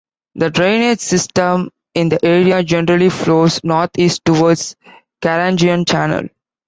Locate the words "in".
1.93-2.09